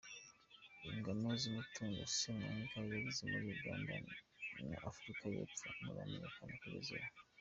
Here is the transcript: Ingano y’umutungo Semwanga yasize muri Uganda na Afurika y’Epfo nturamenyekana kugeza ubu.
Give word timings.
Ingano 0.91 1.27
y’umutungo 1.41 1.99
Semwanga 2.17 2.95
yasize 3.03 3.23
muri 3.41 3.45
Uganda 3.57 3.93
na 4.69 4.77
Afurika 4.89 5.23
y’Epfo 5.33 5.65
nturamenyekana 5.75 6.53
kugeza 6.61 6.89
ubu. 6.95 7.07